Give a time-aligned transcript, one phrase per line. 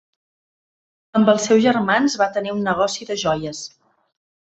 [1.19, 3.61] Amb els seus germans va tenir un negoci de joies.